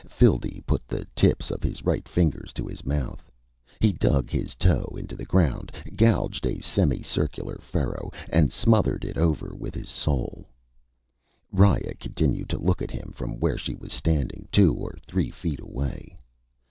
[0.09, 3.31] Phildee put the tips of his right fingers to his mouth.
[3.79, 9.53] He dug his toe into the ground, gouged a semicircular furrow, and smoothed it over
[9.55, 10.49] with his sole.
[11.51, 15.59] Riya continued to look at him from where she was standing, two or three feet
[15.59, 16.17] away.